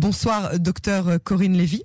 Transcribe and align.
Bonsoir, 0.00 0.58
docteur 0.58 1.22
Corinne 1.22 1.52
Lévy. 1.52 1.82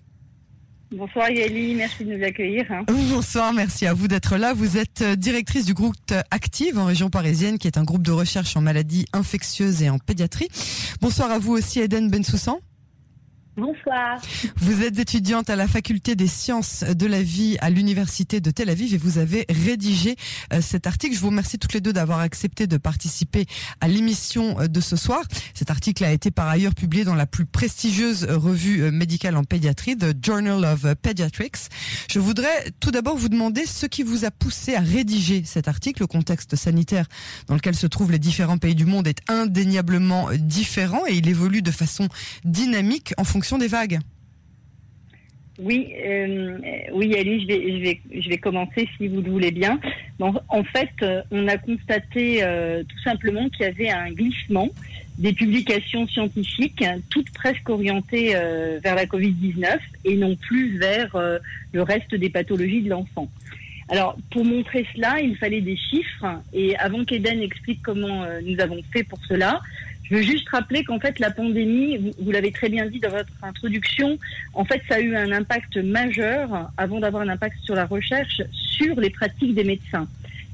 Bonsoir 0.90 1.30
Yali, 1.30 1.76
merci 1.76 2.06
de 2.06 2.16
nous 2.16 2.24
accueillir. 2.24 2.64
Hein. 2.72 2.86
Bonsoir, 2.88 3.52
merci 3.52 3.86
à 3.86 3.94
vous 3.94 4.08
d'être 4.08 4.38
là. 4.38 4.54
Vous 4.54 4.78
êtes 4.78 5.04
directrice 5.04 5.66
du 5.66 5.74
groupe 5.74 6.14
Active 6.32 6.80
en 6.80 6.86
région 6.86 7.10
parisienne, 7.10 7.58
qui 7.58 7.68
est 7.68 7.78
un 7.78 7.84
groupe 7.84 8.04
de 8.04 8.14
recherche 8.14 8.56
en 8.56 8.62
maladies 8.62 9.06
infectieuses 9.12 9.84
et 9.84 9.90
en 9.90 10.00
pédiatrie. 10.00 10.48
Bonsoir 11.02 11.30
à 11.30 11.40
vous 11.40 11.52
aussi, 11.52 11.82
Eden 11.82 12.10
Bensoussan. 12.10 12.62
Bonsoir. 13.58 14.20
Vous 14.58 14.84
êtes 14.84 15.00
étudiante 15.00 15.50
à 15.50 15.56
la 15.56 15.66
faculté 15.66 16.18
des 16.18 16.28
sciences 16.28 16.84
de 16.84 17.06
la 17.06 17.24
vie 17.24 17.56
à 17.62 17.70
l'université 17.70 18.42
de 18.42 18.52
Tel 18.52 18.70
Aviv 18.70 18.94
et 18.94 18.98
vous 18.98 19.18
avez 19.18 19.46
rédigé 19.48 20.18
euh, 20.52 20.60
cet 20.60 20.88
article. 20.88 21.16
Je 21.16 21.22
vous 21.22 21.30
remercie 21.30 21.58
toutes 21.58 21.72
les 21.72 21.80
deux 21.80 21.94
d'avoir 21.94 22.20
accepté 22.20 22.68
de 22.68 22.76
participer 22.76 23.46
à 23.80 23.88
l'émission 23.88 24.60
euh, 24.60 24.68
de 24.68 24.82
ce 24.82 24.98
soir. 24.98 25.24
Cet 25.54 25.72
article 25.72 26.04
a 26.04 26.12
été 26.12 26.32
par 26.32 26.50
ailleurs 26.50 26.76
publié 26.76 27.06
dans 27.06 27.16
la 27.16 27.26
plus 27.26 27.46
prestigieuse 27.46 28.26
revue 28.26 28.84
euh, 28.84 28.92
médicale 28.92 29.38
en 29.38 29.46
pédiatrie, 29.46 29.98
The 29.98 30.14
Journal 30.22 30.66
of 30.66 30.94
Pediatrics. 30.96 31.70
Je 32.12 32.20
voudrais 32.20 32.72
tout 32.82 32.92
d'abord 32.92 33.16
vous 33.16 33.30
demander 33.30 33.66
ce 33.66 33.86
qui 33.86 34.04
vous 34.04 34.26
a 34.26 34.32
poussé 34.32 34.76
à 34.76 34.82
rédiger 34.82 35.44
cet 35.46 35.70
article. 35.70 36.02
Le 36.02 36.08
contexte 36.08 36.58
sanitaire 36.58 37.06
dans 37.48 37.56
lequel 37.56 37.76
se 37.76 37.88
trouvent 37.88 38.12
les 38.12 38.20
différents 38.20 38.58
pays 38.58 38.76
du 38.76 38.86
monde 38.86 39.08
est 39.08 39.22
indéniablement 39.30 40.28
différent 40.34 41.04
et 41.08 41.16
il 41.16 41.30
évolue 41.30 41.62
de 41.62 41.72
façon 41.72 42.10
dynamique 42.44 43.14
en 43.18 43.24
fonction 43.24 43.45
des 43.58 43.68
vagues. 43.68 44.00
Oui, 45.58 45.94
euh, 46.06 46.58
oui, 46.92 47.14
je 47.14 48.30
vais, 48.30 48.38
commencer 48.38 48.90
si 48.98 49.08
vous 49.08 49.22
le 49.22 49.32
voulez 49.32 49.52
bien. 49.52 49.80
en 50.20 50.64
fait, 50.66 50.90
euh, 51.02 51.22
on 51.32 51.48
a 51.48 51.58
constaté 51.58 52.44
euh, 52.44 52.84
tout 52.84 53.00
simplement 53.04 53.48
qu'il 53.50 53.62
y 53.62 53.70
avait 53.70 53.90
un 53.90 54.12
glissement 54.12 54.70
des 55.18 55.32
publications 55.32 56.06
scientifiques, 56.08 56.84
toutes 57.10 57.32
presque 57.32 57.70
orientées 57.70 58.34
vers 58.84 58.96
la 58.96 59.06
Covid-19 59.06 59.78
et 60.04 60.18
non 60.18 60.36
plus 60.36 60.78
vers 60.78 61.18
le 61.72 61.82
reste 61.82 62.14
des 62.14 62.30
pathologies 62.30 62.82
de 62.82 62.90
l'enfant. 62.90 63.32
Alors, 63.88 64.18
pour 64.30 64.44
montrer 64.44 64.86
cela, 64.94 65.22
il 65.22 65.38
fallait 65.38 65.62
des 65.62 65.78
chiffres. 65.78 66.26
Et 66.52 66.76
avant 66.76 67.06
qu'Eden 67.06 67.40
explique 67.42 67.82
comment 67.82 68.26
nous 68.44 68.60
avons 68.60 68.82
fait 68.92 69.04
pour 69.04 69.20
cela, 69.30 69.62
je 70.10 70.16
veux 70.16 70.22
juste 70.22 70.48
rappeler 70.50 70.84
qu'en 70.84 71.00
fait, 71.00 71.18
la 71.20 71.32
pandémie, 71.32 72.14
vous, 72.20 72.32
l'avez 72.32 72.52
très 72.52 72.70
bien 72.70 72.86
dit 72.86 73.00
dans 73.00 73.10
votre 73.10 73.32
introduction, 73.42 74.20
en 74.54 74.64
fait, 74.64 74.82
ça 74.88 74.96
a 74.96 75.00
eu 75.00 75.16
un 75.16 75.32
impact 75.32 75.78
majeur, 75.78 76.70
avant 76.78 77.00
d'avoir 77.00 77.24
un 77.24 77.30
impact 77.30 77.58
sur 77.64 77.76
la 77.76 77.86
recherche, 77.86 78.42
sur 78.52 79.00
les 79.00 79.10
pratiques 79.10 79.56
des 79.56 79.64
médecins. 79.64 80.08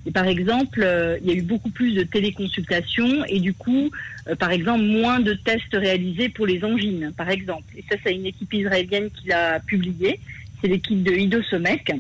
Et 0.06 0.12
par 0.12 0.26
exemple, 0.26 0.82
euh, 0.84 1.18
il 1.22 1.30
y 1.30 1.32
a 1.32 1.36
eu 1.36 1.44
beaucoup 1.44 1.70
plus 1.70 1.94
de 1.94 2.04
téléconsultations 2.04 3.24
et 3.26 3.40
du 3.40 3.54
coup, 3.54 3.92
euh, 4.28 4.36
par 4.36 4.52
exemple, 4.52 4.84
moins 4.84 5.20
de 5.20 5.34
tests 5.34 5.74
réalisés 5.74 6.30
pour 6.30 6.48
les 6.48 6.64
angines, 6.64 7.12
par 7.16 7.30
exemple. 7.30 7.66
Et 7.78 7.84
ça, 7.88 7.98
c'est 8.04 8.16
une 8.16 8.26
équipe 8.26 8.52
israélienne 8.54 9.10
qui 9.12 9.28
l'a 9.28 9.60
publié. 9.60 10.20
C'est 10.60 10.70
l'équipe 10.70 11.04
de 11.04 11.12
Ido 11.12 11.44
Somek. 11.44 11.92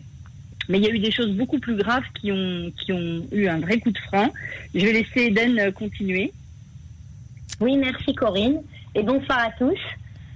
Mais 0.69 0.77
il 0.77 0.83
y 0.85 0.87
a 0.87 0.91
eu 0.91 0.99
des 0.99 1.11
choses 1.11 1.31
beaucoup 1.31 1.59
plus 1.59 1.75
graves 1.75 2.05
qui 2.19 2.31
ont, 2.31 2.71
qui 2.79 2.93
ont 2.93 3.25
eu 3.31 3.47
un 3.47 3.59
vrai 3.59 3.79
coup 3.79 3.91
de 3.91 3.97
frein. 3.97 4.31
Je 4.73 4.85
vais 4.85 4.93
laisser 4.93 5.25
Eden 5.27 5.59
euh, 5.59 5.71
continuer. 5.71 6.31
Oui, 7.61 7.77
merci 7.77 8.15
Corinne 8.15 8.63
et 8.95 9.03
bonsoir 9.03 9.37
à 9.37 9.51
tous. 9.51 9.77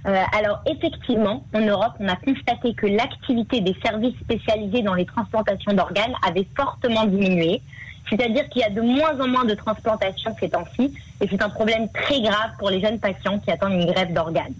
Euh, 0.06 0.22
alors 0.32 0.62
effectivement, 0.64 1.44
en 1.52 1.60
Europe, 1.60 1.94
on 1.98 2.06
a 2.06 2.14
constaté 2.14 2.72
que 2.72 2.86
l'activité 2.86 3.60
des 3.60 3.74
services 3.84 4.14
spécialisés 4.20 4.82
dans 4.82 4.94
les 4.94 5.06
transplantations 5.06 5.72
d'organes 5.72 6.14
avait 6.24 6.46
fortement 6.56 7.04
diminué. 7.04 7.60
C'est-à-dire 8.08 8.48
qu'il 8.48 8.62
y 8.62 8.64
a 8.64 8.70
de 8.70 8.80
moins 8.80 9.18
en 9.18 9.26
moins 9.26 9.44
de 9.44 9.54
transplantations 9.54 10.36
ces 10.38 10.50
temps-ci, 10.50 10.94
et 11.20 11.26
c'est 11.28 11.42
un 11.42 11.48
problème 11.48 11.88
très 11.88 12.20
grave 12.20 12.52
pour 12.60 12.70
les 12.70 12.80
jeunes 12.80 13.00
patients 13.00 13.40
qui 13.40 13.50
attendent 13.50 13.72
une 13.72 13.90
greffe 13.90 14.12
d'organes. 14.12 14.54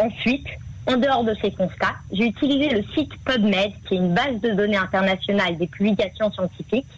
Ensuite, 0.00 0.48
en 0.88 0.96
dehors 0.96 1.22
de 1.22 1.36
ces 1.40 1.52
constats, 1.52 1.94
j'ai 2.10 2.26
utilisé 2.26 2.70
le 2.70 2.82
site 2.94 3.12
PubMed, 3.24 3.70
qui 3.86 3.94
est 3.94 3.98
une 3.98 4.12
base 4.12 4.40
de 4.40 4.50
données 4.50 4.76
internationale 4.76 5.56
des 5.56 5.68
publications 5.68 6.32
scientifiques. 6.32 6.88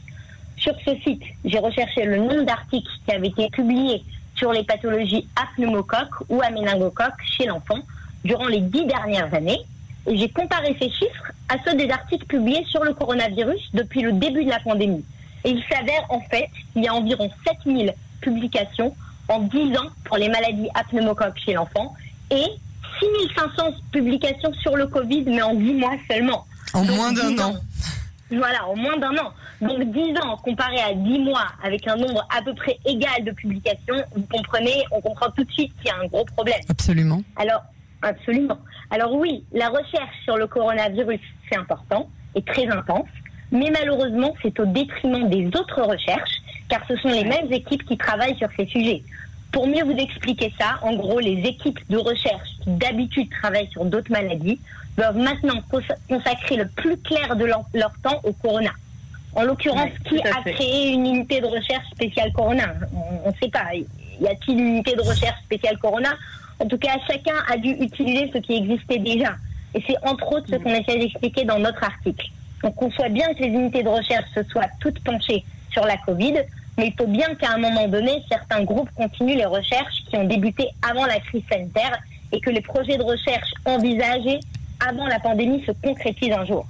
Sur 0.57 0.73
ce 0.83 0.97
site, 1.01 1.23
j'ai 1.45 1.59
recherché 1.59 2.07
le 2.07 2.17
nombre 2.17 2.47
d'articles 2.47 2.91
qui 3.05 3.15
avaient 3.15 3.29
été 3.29 3.51
publiés 3.51 4.03
sur 4.45 4.53
les 4.53 4.65
pathologies 4.65 5.27
à 5.37 5.47
pneumocoque 5.57 6.21
ou 6.29 6.43
à 6.43 6.51
méningocoque 6.51 7.15
chez 7.25 7.47
l'enfant 7.47 7.79
durant 8.27 8.47
les 8.47 8.61
dix 8.61 8.85
dernières 8.85 9.33
années. 9.33 9.61
Et 10.07 10.19
j'ai 10.19 10.29
comparé 10.29 10.77
ces 10.79 10.91
chiffres 10.91 11.33
à 11.49 11.57
ceux 11.65 11.75
des 11.75 11.89
articles 11.89 12.27
publiés 12.27 12.63
sur 12.69 12.85
le 12.85 12.93
coronavirus 12.93 13.71
depuis 13.73 14.03
le 14.03 14.13
début 14.13 14.45
de 14.45 14.51
la 14.51 14.61
pandémie. 14.61 15.03
Et 15.45 15.51
il 15.53 15.65
s'avère 15.73 16.05
en 16.11 16.21
fait 16.21 16.51
qu'il 16.75 16.85
y 16.85 16.89
a 16.89 16.93
environ 16.93 17.31
7000 17.47 17.95
publications 18.21 18.95
en 19.29 19.39
10 19.39 19.79
ans 19.79 19.89
pour 20.05 20.19
les 20.19 20.29
maladies 20.29 20.69
à 20.75 20.85
pneumocoque 20.85 21.39
chez 21.43 21.55
l'enfant 21.55 21.95
et 22.31 22.45
6500 23.01 23.77
publications 23.93 24.53
sur 24.61 24.77
le 24.77 24.89
Covid, 24.89 25.23
mais 25.23 25.41
en 25.41 25.55
10 25.55 25.73
mois 25.73 25.95
seulement. 26.11 26.45
En 26.75 26.85
moins 26.85 27.13
d'un 27.13 27.39
an. 27.39 27.55
Voilà, 28.31 28.69
en 28.69 28.77
moins 28.77 28.99
d'un 28.99 29.17
an. 29.17 29.33
Donc 29.61 29.83
10 29.93 30.19
ans 30.19 30.37
comparé 30.39 30.79
à 30.81 30.95
10 30.95 31.19
mois 31.21 31.47
avec 31.63 31.87
un 31.87 31.97
nombre 31.97 32.27
à 32.37 32.43
peu 32.43 32.55
près 32.55 32.79
égal 32.85 33.25
de 33.25 33.33
publications, 33.33 34.03
vous 34.15 34.27
comprenez, 34.31 34.85
on 34.91 35.01
comprend 35.01 35.31
tout 35.31 35.45
de 35.45 35.53
suite 35.53 35.73
qu'il 35.77 35.87
y 35.87 35.91
a 35.91 35.97
un 35.97 36.07
gros 36.07 36.25
problème. 36.25 36.61
Absolument. 36.69 37.23
Alors, 37.37 37.63
absolument. 38.03 38.59
Alors 38.91 39.15
oui, 39.15 39.45
la 39.53 39.69
recherche 39.69 40.15
sur 40.25 40.37
le 40.37 40.47
coronavirus, 40.47 41.21
c'est 41.49 41.59
important 41.59 42.09
et 42.35 42.43
très 42.43 42.67
intense, 42.67 43.09
mais 43.53 43.71
malheureusement, 43.71 44.35
c'est 44.43 44.59
au 44.59 44.67
détriment 44.67 45.29
des 45.29 45.47
autres 45.47 45.83
recherches, 45.83 46.43
car 46.69 46.81
ce 46.89 46.97
sont 46.97 47.09
les 47.09 47.25
mêmes 47.25 47.53
équipes 47.53 47.85
qui 47.85 47.97
travaillent 47.97 48.37
sur 48.37 48.49
ces 48.57 48.67
sujets. 48.67 49.03
Pour 49.53 49.69
mieux 49.69 49.85
vous 49.85 49.97
expliquer 49.97 50.53
ça, 50.59 50.81
en 50.83 50.95
gros, 50.97 51.21
les 51.21 51.41
équipes 51.45 51.79
de 51.89 51.97
recherche 51.97 52.49
qui 52.63 52.71
d'habitude 52.71 53.31
travaillent 53.31 53.71
sur 53.71 53.85
d'autres 53.85 54.11
maladies 54.11 54.59
doivent 54.97 55.17
maintenant 55.17 55.61
consacrer 56.09 56.57
le 56.57 56.67
plus 56.69 56.97
clair 56.99 57.37
de 57.37 57.45
leur, 57.45 57.65
temps 58.03 58.21
au 58.25 58.33
corona. 58.33 58.71
En 59.37 59.43
l'occurrence, 59.43 59.91
qui 60.09 60.21
a 60.23 60.43
créé 60.43 60.93
une 60.93 61.07
unité 61.07 61.41
de 61.41 61.47
recherche 61.47 61.87
spéciale 61.93 62.33
corona 62.33 62.75
On 63.25 63.29
ne 63.29 63.35
sait 63.43 63.49
pas. 63.49 63.75
Y 63.75 64.27
a-t-il 64.27 64.59
une 64.61 64.69
unité 64.69 64.95
de 64.95 65.03
recherche 65.03 65.41
spéciale 65.43 65.77
corona 65.79 66.11
En 66.61 66.67
tout 66.67 66.79
cas, 66.79 66.97
chacun 67.09 67.35
a 67.49 67.57
dû 67.57 67.71
utiliser 67.71 68.31
ce 68.33 68.39
qui 68.39 68.57
existait 68.57 68.99
déjà. 68.99 69.35
Et 69.75 69.83
c'est 69.87 69.97
entre 70.09 70.33
autres 70.33 70.47
ce 70.49 70.57
qu'on 70.57 70.71
essaie 70.71 70.99
d'expliquer 70.99 71.45
dans 71.45 71.59
notre 71.59 71.83
article. 71.83 72.27
Donc 72.63 72.81
on 72.81 72.91
soit 72.93 73.09
bien 73.09 73.27
que 73.35 73.41
les 73.43 73.49
unités 73.49 73.83
de 73.83 73.89
recherche 73.89 74.27
se 74.35 74.43
soient 74.45 74.69
toutes 74.81 75.03
penchées 75.03 75.45
sur 75.71 75.85
la 75.85 75.97
Covid, 75.99 76.35
mais 76.79 76.87
il 76.89 76.95
faut 76.97 77.09
bien 77.09 77.35
qu'à 77.35 77.53
un 77.53 77.59
moment 77.59 77.89
donné, 77.89 78.23
certains 78.29 78.63
groupes 78.63 78.91
continuent 78.97 79.37
les 79.37 79.45
recherches 79.45 80.05
qui 80.09 80.17
ont 80.17 80.25
débuté 80.25 80.69
avant 80.89 81.07
la 81.07 81.19
crise 81.19 81.43
sanitaire 81.51 81.99
et 82.33 82.41
que 82.41 82.51
les 82.51 82.61
projets 82.61 82.97
de 82.97 83.03
recherche 83.03 83.51
envisagés 83.65 84.39
avant 84.87 85.07
la 85.07 85.19
pandémie 85.19 85.63
se 85.67 85.73
concrétise 85.73 86.33
un 86.33 86.45
jour. 86.45 86.67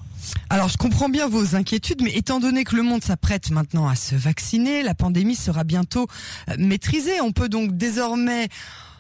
Alors, 0.51 0.69
je 0.69 0.77
comprends 0.77 1.09
bien 1.09 1.29
vos 1.29 1.57
inquiétudes, 1.57 2.03
mais 2.03 2.13
étant 2.13 2.41
donné 2.41 2.65
que 2.65 2.77
le 2.77 2.83
monde 2.83 3.03
s'apprête 3.03 3.51
maintenant 3.51 3.89
à 3.89 3.95
se 3.95 4.15
vacciner, 4.15 4.83
la 4.83 4.95
pandémie 4.95 5.35
sera 5.35 5.65
bientôt 5.65 6.07
euh, 6.51 6.55
maîtrisée. 6.59 7.21
On 7.21 7.33
peut 7.33 7.49
donc 7.49 7.77
désormais 7.77 8.49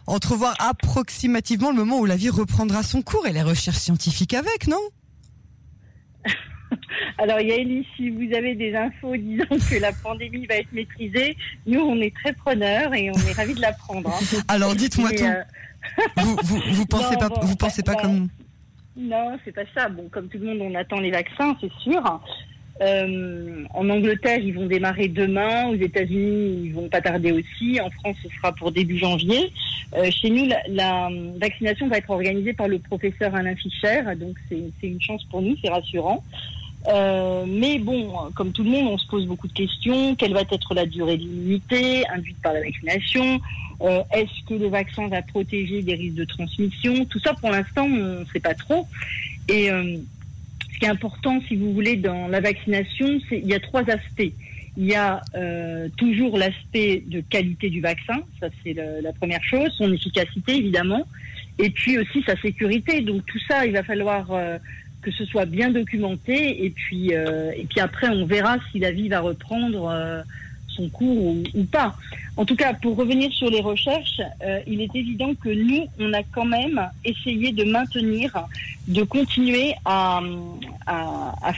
entrevoir 0.06 0.54
approximativement 0.58 1.70
le 1.70 1.76
moment 1.76 1.98
où 1.98 2.04
la 2.04 2.16
vie 2.16 2.30
reprendra 2.30 2.82
son 2.82 3.02
cours 3.02 3.26
et 3.26 3.32
les 3.32 3.42
recherches 3.42 3.78
scientifiques 3.78 4.34
avec, 4.34 4.66
non? 4.66 4.80
Alors 7.18 7.40
Yaeli, 7.40 7.86
si 7.96 8.10
vous 8.10 8.34
avez 8.34 8.54
des 8.54 8.74
infos 8.74 9.16
disant 9.16 9.44
que 9.70 9.80
la 9.80 9.92
pandémie 9.92 10.46
va 10.46 10.56
être 10.56 10.72
maîtrisée, 10.72 11.36
nous 11.66 11.80
on 11.80 12.00
est 12.00 12.14
très 12.14 12.32
preneurs 12.32 12.94
et 12.94 13.10
on 13.10 13.18
est 13.28 13.32
ravis 13.32 13.54
de 13.54 13.60
l'apprendre. 13.60 14.10
Hein. 14.10 14.42
Alors 14.48 14.74
dites-moi 14.74 15.10
tout. 15.12 15.24
Euh, 15.24 15.42
vous, 16.16 16.36
vous, 16.72 16.86
pensez 16.90 17.16
pas, 17.16 17.28
vous 17.42 17.56
pensez 17.56 17.82
pas 17.82 17.94
comme 17.94 18.28
non, 18.96 19.38
c'est 19.44 19.52
pas 19.52 19.64
ça. 19.74 19.88
Bon, 19.88 20.08
comme 20.08 20.28
tout 20.28 20.38
le 20.38 20.46
monde, 20.46 20.60
on 20.60 20.74
attend 20.74 21.00
les 21.00 21.10
vaccins, 21.10 21.56
c'est 21.60 21.72
sûr. 21.82 22.20
Euh, 22.80 23.64
en 23.72 23.88
Angleterre, 23.88 24.38
ils 24.38 24.54
vont 24.54 24.66
démarrer 24.66 25.08
demain. 25.08 25.68
Aux 25.68 25.74
États-Unis, 25.74 26.62
ils 26.64 26.72
vont 26.72 26.88
pas 26.88 27.00
tarder 27.00 27.32
aussi. 27.32 27.80
En 27.80 27.90
France, 27.90 28.16
ce 28.22 28.28
sera 28.36 28.52
pour 28.52 28.72
début 28.72 28.98
janvier. 28.98 29.52
Euh, 29.94 30.10
chez 30.10 30.30
nous, 30.30 30.48
la, 30.68 31.08
vaccination 31.36 31.88
va 31.88 31.98
être 31.98 32.10
organisée 32.10 32.52
par 32.52 32.68
le 32.68 32.78
professeur 32.78 33.34
Alain 33.34 33.54
Fischer, 33.54 34.02
donc 34.16 34.36
c'est 34.48 34.72
une 34.82 35.00
chance 35.00 35.22
pour 35.24 35.40
nous, 35.42 35.56
c'est 35.62 35.70
rassurant. 35.70 36.24
Euh, 36.86 37.44
mais 37.46 37.78
bon, 37.78 38.12
comme 38.34 38.52
tout 38.52 38.62
le 38.62 38.70
monde, 38.70 38.88
on 38.88 38.98
se 38.98 39.06
pose 39.06 39.26
beaucoup 39.26 39.48
de 39.48 39.52
questions. 39.52 40.14
Quelle 40.16 40.34
va 40.34 40.42
être 40.42 40.74
la 40.74 40.86
durée 40.86 41.16
de 41.16 41.22
l'immunité 41.22 42.06
induite 42.08 42.36
par 42.42 42.52
la 42.52 42.60
vaccination? 42.60 43.40
Euh, 43.80 44.02
Est-ce 44.12 44.46
que 44.46 44.54
le 44.54 44.68
vaccin 44.68 45.08
va 45.08 45.22
protéger 45.22 45.82
des 45.82 45.94
risques 45.94 46.16
de 46.16 46.24
transmission? 46.24 47.04
Tout 47.06 47.20
ça, 47.20 47.32
pour 47.34 47.50
l'instant, 47.50 47.84
on 47.84 48.20
ne 48.20 48.24
sait 48.32 48.40
pas 48.40 48.54
trop. 48.54 48.86
Et 49.48 49.70
euh, 49.70 49.96
ce 50.72 50.78
qui 50.78 50.84
est 50.84 50.88
important, 50.88 51.40
si 51.48 51.56
vous 51.56 51.72
voulez, 51.72 51.96
dans 51.96 52.28
la 52.28 52.40
vaccination, 52.40 53.18
c'est 53.28 53.38
il 53.38 53.46
y 53.46 53.54
a 53.54 53.60
trois 53.60 53.88
aspects. 53.88 54.32
Il 54.76 54.86
y 54.86 54.94
a 54.96 55.20
toujours 55.96 56.36
l'aspect 56.36 57.04
de 57.06 57.20
qualité 57.20 57.70
du 57.70 57.80
vaccin, 57.80 58.18
ça 58.40 58.48
c'est 58.64 58.72
la 58.72 59.12
première 59.12 59.42
chose, 59.44 59.70
son 59.78 59.92
efficacité 59.92 60.56
évidemment, 60.56 61.06
et 61.60 61.70
puis 61.70 61.96
aussi 61.96 62.24
sa 62.26 62.34
sécurité. 62.40 63.00
Donc 63.00 63.24
tout 63.26 63.38
ça, 63.46 63.64
il 63.66 63.72
va 63.72 63.84
falloir 63.84 64.32
que 65.04 65.12
ce 65.12 65.24
soit 65.26 65.44
bien 65.44 65.70
documenté 65.70 66.64
et 66.64 66.70
puis 66.70 67.14
euh, 67.14 67.52
et 67.56 67.64
puis 67.64 67.80
après 67.80 68.08
on 68.08 68.24
verra 68.24 68.56
si 68.72 68.78
la 68.78 68.90
vie 68.90 69.08
va 69.08 69.20
reprendre 69.20 69.90
euh, 69.90 70.22
son 70.68 70.88
cours 70.88 71.36
ou, 71.54 71.64
pas. 71.70 71.96
En 72.36 72.44
tout 72.44 72.56
cas, 72.56 72.74
pour 72.74 72.96
revenir 72.96 73.32
sur 73.32 73.48
les 73.48 73.60
recherches, 73.60 74.20
euh, 74.42 74.58
il 74.66 74.80
est 74.80 74.92
évident 74.96 75.32
que 75.34 75.50
nous, 75.50 75.86
on 76.00 76.12
a 76.12 76.24
quand 76.24 76.46
même 76.46 76.80
essayé 77.04 77.52
de 77.52 77.62
maintenir, 77.62 78.32
de 78.88 79.04
continuer 79.04 79.74
à, 79.84 80.20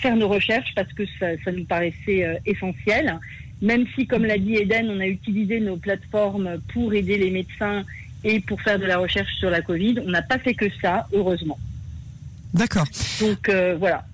faire 0.02 0.16
nos 0.16 0.28
recherches 0.28 0.74
parce 0.74 0.92
que 0.92 1.04
ça, 1.18 1.28
ça 1.42 1.50
nous 1.50 1.64
paraissait 1.64 2.38
essentiel. 2.44 3.18
Même 3.62 3.86
si, 3.94 4.06
comme 4.06 4.26
l'a 4.26 4.36
dit 4.36 4.56
Eden, 4.56 4.90
on 4.90 5.00
a 5.00 5.06
utilisé 5.06 5.60
nos 5.60 5.78
plateformes 5.78 6.60
pour 6.74 6.92
aider 6.92 7.16
les 7.16 7.30
médecins 7.30 7.84
et 8.22 8.40
pour 8.40 8.60
faire 8.60 8.78
de 8.78 8.84
la 8.84 8.98
recherche 8.98 9.32
sur 9.36 9.48
la 9.48 9.62
Covid, 9.62 10.00
on 10.04 10.10
n'a 10.10 10.20
pas 10.20 10.38
fait 10.38 10.52
que 10.52 10.66
ça, 10.82 11.08
heureusement. 11.14 11.58
D'accord. 12.56 12.86
Donc 13.20 13.48
euh, 13.48 13.76
voilà. 13.78 14.04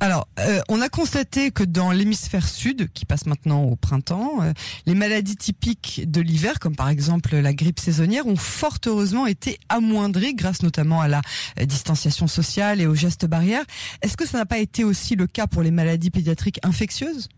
Alors, 0.00 0.26
euh, 0.40 0.60
on 0.68 0.80
a 0.80 0.88
constaté 0.88 1.52
que 1.52 1.62
dans 1.62 1.92
l'hémisphère 1.92 2.48
sud, 2.48 2.90
qui 2.92 3.04
passe 3.04 3.24
maintenant 3.26 3.62
au 3.62 3.76
printemps, 3.76 4.42
euh, 4.42 4.52
les 4.84 4.96
maladies 4.96 5.36
typiques 5.36 6.02
de 6.10 6.20
l'hiver, 6.20 6.58
comme 6.58 6.74
par 6.74 6.88
exemple 6.88 7.36
la 7.36 7.52
grippe 7.52 7.78
saisonnière, 7.78 8.26
ont 8.26 8.34
fort 8.34 8.78
heureusement 8.84 9.28
été 9.28 9.60
amoindries 9.68 10.34
grâce 10.34 10.64
notamment 10.64 11.00
à 11.00 11.06
la 11.06 11.22
distanciation 11.64 12.26
sociale 12.26 12.80
et 12.80 12.88
aux 12.88 12.96
gestes 12.96 13.26
barrières. 13.26 13.64
Est-ce 14.02 14.16
que 14.16 14.26
ça 14.26 14.38
n'a 14.38 14.46
pas 14.46 14.58
été 14.58 14.82
aussi 14.82 15.14
le 15.14 15.28
cas 15.28 15.46
pour 15.46 15.62
les 15.62 15.70
maladies 15.70 16.10
pédiatriques 16.10 16.58
infectieuses? 16.64 17.28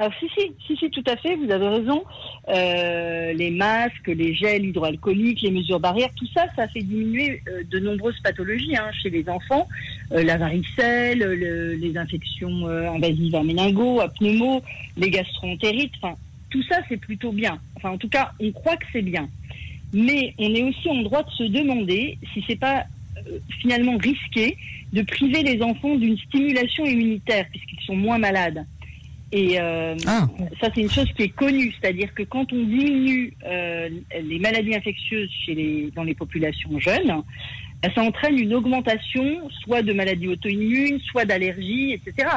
Alors 0.00 0.14
si, 0.18 0.30
si, 0.30 0.50
si, 0.66 0.76
si, 0.78 0.90
tout 0.90 1.04
à 1.06 1.14
fait, 1.18 1.36
vous 1.36 1.50
avez 1.50 1.68
raison. 1.68 2.02
Euh, 2.48 3.34
les 3.34 3.50
masques, 3.50 4.06
les 4.06 4.32
gels 4.34 4.64
hydroalcooliques, 4.64 5.42
les 5.42 5.50
mesures 5.50 5.78
barrières, 5.78 6.08
tout 6.16 6.26
ça, 6.34 6.46
ça 6.56 6.66
fait 6.68 6.80
diminuer 6.80 7.42
euh, 7.46 7.62
de 7.70 7.78
nombreuses 7.80 8.18
pathologies 8.24 8.74
hein, 8.74 8.90
chez 9.02 9.10
les 9.10 9.28
enfants. 9.28 9.68
Euh, 10.12 10.22
la 10.22 10.38
varicelle, 10.38 11.18
les 11.18 11.98
infections 11.98 12.66
invasives 12.66 13.34
à 13.34 13.42
méningo, 13.42 14.00
à 14.00 14.08
pneumo, 14.08 14.62
les 14.96 15.10
gastroentérites, 15.10 15.92
enfin, 16.00 16.16
tout 16.48 16.62
ça, 16.62 16.78
c'est 16.88 16.96
plutôt 16.96 17.32
bien. 17.32 17.58
Enfin, 17.76 17.90
en 17.90 17.98
tout 17.98 18.08
cas, 18.08 18.32
on 18.40 18.50
croit 18.52 18.78
que 18.78 18.86
c'est 18.94 19.02
bien. 19.02 19.28
Mais 19.92 20.32
on 20.38 20.54
est 20.54 20.62
aussi 20.62 20.88
en 20.88 21.02
droit 21.02 21.24
de 21.24 21.30
se 21.30 21.42
demander 21.42 22.16
si 22.32 22.42
c'est 22.46 22.58
pas 22.58 22.84
finalement 23.60 23.98
risqué 23.98 24.56
de 24.94 25.02
priver 25.02 25.42
les 25.42 25.60
enfants 25.62 25.94
d'une 25.96 26.16
stimulation 26.16 26.86
immunitaire, 26.86 27.44
puisqu'ils 27.50 27.84
sont 27.84 27.96
moins 27.96 28.16
malades. 28.16 28.64
Et 29.32 29.60
euh, 29.60 29.94
ah. 30.06 30.26
ça, 30.60 30.68
c'est 30.74 30.80
une 30.80 30.90
chose 30.90 31.08
qui 31.16 31.22
est 31.22 31.28
connue, 31.28 31.72
c'est-à-dire 31.80 32.12
que 32.14 32.22
quand 32.24 32.52
on 32.52 32.64
diminue 32.64 33.32
euh, 33.46 33.88
les 34.20 34.38
maladies 34.40 34.74
infectieuses 34.74 35.30
chez 35.44 35.54
les, 35.54 35.92
dans 35.94 36.02
les 36.02 36.14
populations 36.14 36.78
jeunes, 36.80 37.22
ça 37.94 38.02
entraîne 38.02 38.38
une 38.38 38.54
augmentation 38.54 39.48
soit 39.62 39.82
de 39.82 39.92
maladies 39.92 40.28
auto-immunes, 40.28 41.00
soit 41.00 41.24
d'allergies, 41.24 41.92
etc. 41.92 42.28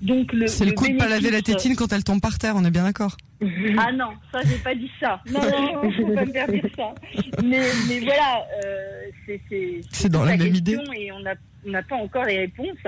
Donc 0.00 0.32
le 0.32 0.46
c'est 0.46 0.64
le, 0.64 0.72
coup 0.72 0.86
de 0.88 0.96
pas 0.96 1.08
laver 1.08 1.30
la 1.30 1.42
tétine 1.42 1.74
quand 1.74 1.92
elle 1.92 2.04
tombe 2.04 2.20
par 2.20 2.38
terre, 2.38 2.54
on 2.56 2.64
est 2.64 2.70
bien 2.70 2.84
d'accord. 2.84 3.16
Ah 3.76 3.90
non, 3.90 4.10
ça 4.32 4.38
j'ai 4.44 4.58
pas 4.58 4.74
dit 4.74 4.90
ça. 5.00 5.20
Non, 5.28 5.40
non, 5.40 5.90
faut 5.90 6.14
pas 6.14 6.24
me 6.24 6.32
faire 6.32 6.46
dire 6.46 6.64
ça. 6.76 6.94
Mais, 7.42 7.60
mais 7.88 8.00
voilà, 8.00 8.46
euh, 8.64 9.02
c'est 9.26 9.80
c'est 9.90 10.08
dans 10.08 10.24
la, 10.24 10.36
même 10.36 10.54
idée. 10.54 10.78
Et 10.96 11.10
on 11.10 11.26
a 11.26 11.34
on 11.66 11.70
n'a 11.70 11.82
pas 11.82 11.96
encore 11.96 12.24
les 12.24 12.38
réponses. 12.38 12.78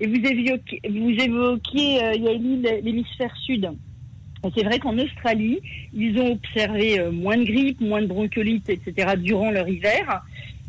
Et 0.00 0.06
vous 0.06 0.16
évoquiez, 0.16 0.80
vous 0.88 1.10
évoquiez 1.10 2.04
euh, 2.04 2.80
l'hémisphère 2.82 3.34
sud. 3.36 3.70
C'est 4.54 4.62
vrai 4.62 4.78
qu'en 4.78 4.96
Australie, 4.98 5.58
ils 5.92 6.18
ont 6.20 6.32
observé 6.32 7.00
euh, 7.00 7.10
moins 7.10 7.36
de 7.36 7.44
grippe, 7.44 7.80
moins 7.80 8.02
de 8.02 8.06
bronchiolite, 8.06 8.68
etc. 8.68 9.14
durant 9.16 9.50
leur 9.50 9.68
hiver. 9.68 10.22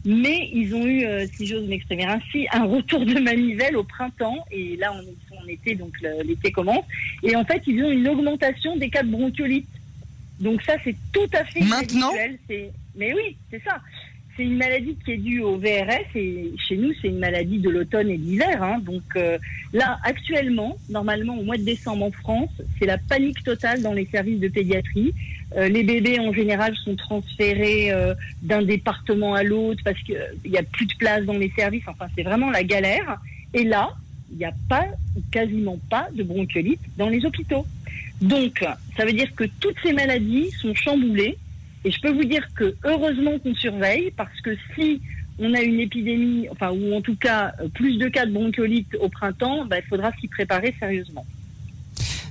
Mais 0.06 0.50
ils 0.54 0.74
ont 0.74 0.86
eu, 0.86 1.04
euh, 1.04 1.25
si 1.33 1.45
j'ose 1.45 1.68
m'exprimer 1.68 2.06
ainsi, 2.06 2.48
un 2.54 2.63
retour 2.63 3.06
de 3.06 3.19
manivelle 3.19 3.75
au 3.77 3.83
printemps. 3.83 4.45
Et 4.51 4.77
là, 4.77 4.94
on 4.94 5.01
est 5.01 5.42
en 5.44 5.48
été, 5.48 5.75
donc 5.75 5.94
l'été 6.24 6.51
commence. 6.51 6.86
Et 7.24 7.36
en 7.36 7.44
fait, 7.44 7.62
ils 7.68 7.83
ont 7.83 7.92
une 7.92 8.07
augmentation 8.07 8.77
des 8.77 8.89
cas 8.89 9.03
de 9.03 9.10
bronchiolite. 9.10 9.68
Donc 10.39 10.62
ça, 10.62 10.74
c'est 10.83 10.95
tout 11.12 11.30
à 11.33 11.44
fait 11.44 11.62
Maintenant? 11.62 12.12
Mais 12.95 13.13
oui, 13.13 13.36
c'est 13.51 13.62
ça 13.63 13.80
c'est 14.38 14.44
une 14.44 14.57
maladie 14.57 14.95
qui 15.04 15.13
est 15.13 15.18
due 15.18 15.42
au 15.42 15.57
VRS 15.57 16.16
et 16.16 16.54
chez 16.57 16.78
nous, 16.78 16.94
c'est 17.01 17.07
une 17.07 17.18
maladie 17.18 17.57
de 17.57 17.69
l'automne 17.69 18.10
et 18.10 18.18
de 18.18 18.24
l'hiver. 18.24 18.62
Hein. 18.62 18.80
Donc 18.86 19.04
euh, 19.16 19.39
là, 19.74 19.98
actuellement, 20.04 20.78
normalement, 20.89 21.38
au 21.38 21.44
mois 21.44 21.57
de 21.57 21.63
décembre 21.63 22.06
en 22.06 22.12
France, 22.12 22.51
c'est 22.78 22.86
la 22.86 23.00
panique 23.00 23.44
totale 23.44 23.81
dans 23.81 23.94
les 23.94 24.06
services 24.06 24.39
de 24.39 24.48
pédiatrie. 24.48 25.13
Euh, 25.57 25.68
les 25.68 25.84
bébés, 25.84 26.19
en 26.19 26.31
général, 26.31 26.75
sont 26.86 26.95
transférés 26.95 27.92
euh, 27.92 28.13
d'un 28.44 28.62
département 28.62 29.34
à 29.34 29.42
l'autre 29.42 29.81
parce 29.84 30.00
qu'il 30.01 30.22
n'y 30.45 30.57
a 30.57 30.63
plus 30.63 30.86
de 30.86 30.94
place 30.95 31.25
dans 31.25 31.38
les 31.38 31.51
services. 31.57 31.84
Enfin, 31.88 32.06
c'est 32.16 32.24
vraiment 32.24 32.51
la 32.51 32.63
galère. 32.63 33.19
Et 33.56 33.63
là, 33.63 33.89
il 34.31 34.38
n'y 34.38 34.45
a 34.45 34.54
pas, 34.69 34.86
quasiment 35.31 35.80
pas, 35.89 36.10
de 36.13 36.22
bronchiolite 36.22 36.81
dans 36.98 37.10
les 37.10 37.25
hôpitaux. 37.25 37.66
Donc, 38.22 38.63
ça 38.95 39.06
veut 39.06 39.13
dire 39.13 39.34
que 39.36 39.45
toutes 39.60 39.78
ces 39.81 39.94
maladies 39.94 40.51
sont 40.51 40.75
chamboulées 40.75 41.38
et 41.88 41.92
je 41.92 42.01
peux 42.01 42.12
vous 42.12 42.25
dire 42.25 42.45
que 42.54 42.75
heureusement 42.84 43.39
qu'on 43.39 43.56
surveille 43.56 44.12
parce 44.12 44.42
que 44.42 44.57
si 44.75 45.01
on 45.39 45.54
a 45.54 45.62
une 45.62 45.80
épidémie, 45.80 46.50
enfin 46.51 46.72
ou 46.72 46.94
en 46.94 47.00
tout 47.00 47.16
cas 47.16 47.54
euh, 47.62 47.69
plus 47.69 47.98
de 47.98 48.10
cas 48.10 48.25
de 48.25 48.34
bronchiolite 48.34 48.94
au 49.00 49.07
printemps, 49.07 49.63
bah, 49.66 49.78
il 49.80 49.86
faudra 49.88 50.12
s'y 50.19 50.28
préparer 50.28 50.75
sérieusement. 50.81 51.25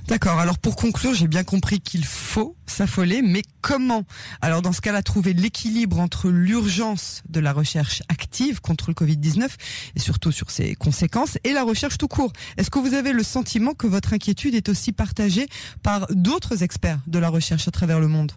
D'accord. 0.07 0.37
Alors 0.37 0.59
pour 0.59 0.75
conclure, 0.75 1.15
j'ai 1.15 1.27
bien 1.27 1.43
compris 1.43 1.79
qu'il 1.81 2.05
faut 2.05 2.55
s'affoler, 2.67 3.23
mais 3.23 3.41
comment? 3.61 4.03
Alors 4.41 4.61
dans 4.61 4.73
ce 4.73 4.81
cas-là, 4.81 5.01
trouver 5.01 5.33
l'équilibre 5.33 5.99
entre 5.99 6.29
l'urgence 6.29 7.23
de 7.27 7.39
la 7.39 7.51
recherche 7.51 8.03
active 8.09 8.61
contre 8.61 8.91
le 8.91 8.93
Covid-19 8.93 9.49
et 9.95 9.99
surtout 9.99 10.31
sur 10.31 10.51
ses 10.51 10.75
conséquences 10.75 11.39
et 11.43 11.51
la 11.51 11.63
recherche 11.63 11.97
tout 11.97 12.07
court. 12.07 12.31
Est-ce 12.57 12.69
que 12.69 12.77
vous 12.77 12.93
avez 12.93 13.11
le 13.11 13.23
sentiment 13.23 13.73
que 13.73 13.87
votre 13.87 14.13
inquiétude 14.13 14.53
est 14.53 14.69
aussi 14.69 14.91
partagée 14.91 15.47
par 15.81 16.05
d'autres 16.11 16.61
experts 16.61 16.99
de 17.07 17.17
la 17.17 17.29
recherche 17.29 17.67
à 17.67 17.71
travers 17.71 17.99
le 17.99 18.07
monde? 18.07 18.33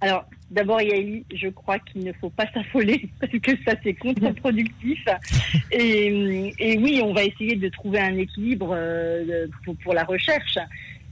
Alors, 0.00 0.24
d'abord, 0.50 0.80
Yaeli, 0.80 1.24
je 1.34 1.48
crois 1.48 1.78
qu'il 1.78 2.04
ne 2.04 2.12
faut 2.14 2.30
pas 2.30 2.46
s'affoler 2.52 3.08
parce 3.20 3.32
que 3.32 3.52
ça, 3.64 3.74
c'est 3.82 3.94
contre-productif. 3.94 5.04
Et, 5.72 6.52
et, 6.58 6.78
oui, 6.78 7.00
on 7.04 7.12
va 7.12 7.24
essayer 7.24 7.56
de 7.56 7.68
trouver 7.68 8.00
un 8.00 8.16
équilibre 8.16 8.70
euh, 8.72 9.46
pour, 9.64 9.76
pour, 9.76 9.94
la 9.94 10.04
recherche. 10.04 10.58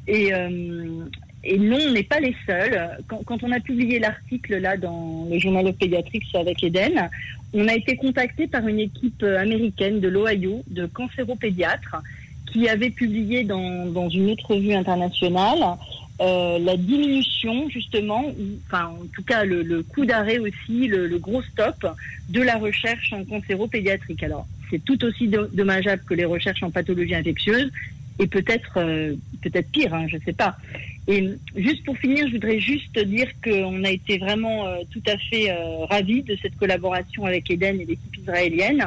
Et, 0.07 0.33
euh, 0.33 1.05
et 1.45 1.59
non, 1.59 1.79
on 1.89 1.93
n'est 1.93 2.03
pas 2.03 2.21
les 2.21 2.35
seuls. 2.47 2.99
Quand, 3.09 3.23
quand 3.25 3.43
on 3.43 3.53
a 3.53 3.61
publié 3.61 3.99
l'article 3.99 4.59
là 4.59 4.77
dans 4.77 5.27
le 5.31 5.39
journal 5.39 5.67
of 5.67 5.77
Pediatrics 5.77 6.35
avec 6.35 6.63
Eden, 6.63 7.09
on 7.53 7.67
a 7.69 7.75
été 7.75 7.97
contacté 7.97 8.47
par 8.47 8.67
une 8.67 8.81
équipe 8.81 9.23
américaine 9.23 10.01
de 10.01 10.09
l'Ohio 10.09 10.63
de 10.69 10.87
cancéropédiatres 10.87 11.97
qui 12.53 12.69
avait 12.69 12.91
publié 12.91 13.45
dans, 13.45 13.87
dans 13.87 14.09
une 14.09 14.31
autre 14.31 14.55
revue 14.55 14.73
internationale 14.73 15.77
euh, 16.21 16.59
la 16.59 16.77
diminution 16.77 17.69
justement, 17.69 18.25
enfin 18.67 18.87
en 18.87 19.07
tout 19.15 19.23
cas 19.23 19.45
le, 19.45 19.63
le 19.63 19.85
coup 19.85 20.05
d'arrêt 20.05 20.39
aussi, 20.39 20.89
le, 20.89 21.07
le, 21.07 21.19
gros 21.19 21.43
stop 21.43 21.87
de 22.29 22.43
la 22.43 22.57
recherche 22.57 23.13
en 23.13 23.25
cancéro-pédiatrique. 23.25 24.23
Alors 24.25 24.47
c'est 24.69 24.85
tout 24.85 25.03
aussi 25.05 25.29
dommageable 25.29 26.03
que 26.05 26.15
les 26.15 26.25
recherches 26.25 26.63
en 26.65 26.71
pathologie 26.71 27.15
infectieuse 27.15 27.71
et 28.19 28.27
peut-être 28.27 28.79
euh, 28.79 29.15
peut-être 29.43 29.71
pire, 29.71 29.95
hein, 29.95 30.07
je 30.09 30.19
sais 30.25 30.33
pas. 30.33 30.57
Et 31.07 31.31
juste 31.55 31.85
pour 31.85 31.97
finir, 31.97 32.27
je 32.27 32.33
voudrais 32.33 32.59
juste 32.59 32.99
dire 32.99 33.29
qu'on 33.43 33.85
a 33.85 33.91
été 33.91 34.19
vraiment 34.19 34.67
euh, 34.67 34.79
tout 34.91 35.03
à 35.07 35.17
fait 35.17 35.53
ravis 35.89 36.23
de 36.23 36.37
cette 36.43 36.57
collaboration 36.57 37.27
avec 37.27 37.49
Eden 37.51 37.81
et 37.81 37.85
l'équipe 37.85 38.17
israélienne. 38.19 38.85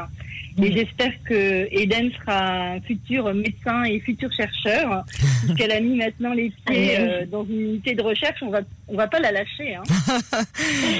Et 0.62 0.72
j'espère 0.72 1.12
que 1.24 1.68
Eden 1.72 2.12
sera 2.12 2.74
un 2.74 2.82
futur 2.82 3.34
médecin 3.34 3.84
et 3.84 4.00
futur 4.00 4.30
chercheur, 4.34 5.06
puisqu'elle 5.46 5.72
a 5.72 5.80
mis 5.80 5.98
maintenant 5.98 6.34
les 6.34 6.52
pieds 6.66 7.00
euh, 7.00 7.26
dans 7.26 7.46
une 7.46 7.62
unité 7.62 7.96
de 7.96 8.02
recherche. 8.02 8.42
On 8.42 8.50
va, 8.50 8.62
on 8.88 8.96
va 8.96 9.08
pas 9.08 9.20
la 9.20 9.32
lâcher. 9.32 9.76
Hein. 9.76 9.84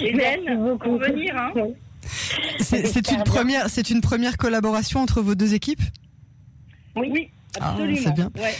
Eden, 0.04 0.78
pour 0.80 0.98
venir. 0.98 1.36
Hein. 1.36 1.52
C'est 2.60 3.12
une 3.12 3.24
première, 3.24 3.70
c'est 3.70 3.90
une 3.90 4.02
première 4.02 4.38
collaboration 4.38 5.02
entre 5.02 5.22
vos 5.22 5.36
deux 5.36 5.54
équipes? 5.54 5.82
Oui. 6.96 7.30
Ah, 7.60 7.72
absolument. 7.72 8.12
bien. 8.12 8.32
Ouais, 8.38 8.56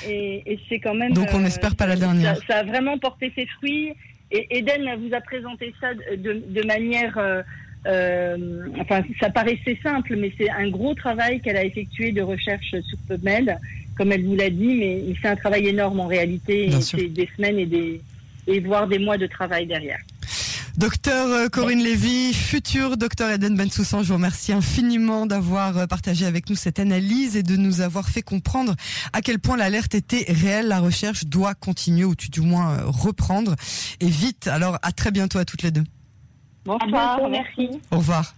et, 0.46 0.60
c'est 0.68 0.80
quand 0.80 0.94
même. 0.94 1.14
Donc 1.14 1.30
on 1.34 1.40
n'espère 1.40 1.76
pas 1.76 1.88
la 1.88 1.96
dernière. 1.96 2.38
Ça, 2.48 2.58
a 2.58 2.64
vraiment 2.64 2.98
porté 2.98 3.32
ses 3.36 3.46
fruits. 3.58 3.94
Et 4.32 4.58
Eden 4.58 4.90
vous 5.00 5.14
a 5.14 5.22
présenté 5.22 5.74
ça 5.80 5.94
de, 5.94 6.44
de 6.48 6.66
manière 6.66 7.18
euh, 7.18 7.42
euh, 7.88 8.68
enfin, 8.80 9.02
ça 9.20 9.30
paraissait 9.30 9.78
simple, 9.82 10.16
mais 10.16 10.32
c'est 10.38 10.50
un 10.50 10.70
gros 10.70 10.94
travail 10.94 11.42
qu'elle 11.42 11.58
a 11.58 11.66
effectué 11.66 12.12
de 12.12 12.22
recherche 12.22 12.70
sur 12.70 12.98
PubMed, 13.08 13.58
comme 13.98 14.12
elle 14.12 14.24
vous 14.24 14.36
l'a 14.36 14.50
dit, 14.50 14.76
mais 14.76 15.04
c'est 15.22 15.30
un 15.30 15.36
travail 15.36 15.68
énorme 15.68 16.00
en 16.00 16.08
réalité, 16.08 16.70
c'est 16.80 17.08
des 17.08 17.30
semaines 17.36 17.60
et 17.60 17.66
des 17.66 18.02
et 18.48 18.60
voire 18.60 18.88
des 18.88 18.98
mois 18.98 19.18
de 19.18 19.28
travail 19.28 19.68
derrière. 19.68 20.00
Docteur 20.78 21.28
euh, 21.28 21.48
Corinne 21.48 21.84
Lévy, 21.84 22.34
futur 22.34 22.98
docteur 22.98 23.30
Eden 23.30 23.56
Bensoussan, 23.56 24.04
je 24.04 24.08
vous 24.08 24.14
remercie 24.16 24.54
infiniment 24.54 25.26
d'avoir 25.26 25.78
euh, 25.78 25.86
partagé 25.86 26.26
avec 26.26 26.50
nous 26.50 26.56
cette 26.56 26.80
analyse 26.80 27.36
et 27.36 27.44
de 27.44 27.56
nous 27.56 27.82
avoir 27.82 28.10
fait 28.10 28.22
comprendre 28.22 28.76
à 29.14 29.22
quel 29.22 29.38
point 29.38 29.58
l'alerte 29.58 29.94
était 29.94 30.26
réelle. 30.32 30.70
La 30.70 30.80
recherche 30.80 31.26
doit 31.26 31.54
continuer 31.56 32.06
ou 32.06 32.16
du 32.16 32.42
moins 32.42 32.84
reprendre 32.86 33.56
et 34.00 34.08
vite. 34.08 34.48
Alors 34.48 34.80
à 34.82 34.92
très 34.92 35.12
bientôt 35.12 35.38
à 35.40 35.46
toutes 35.46 35.62
les 35.62 35.72
deux. 35.72 35.84
Bonsoir, 36.66 37.20
merci. 37.30 37.82
Au 37.92 37.98
revoir. 37.98 38.36